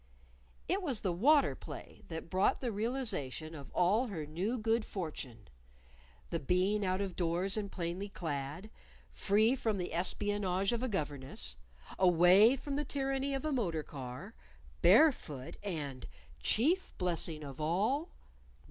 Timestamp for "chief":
16.41-16.91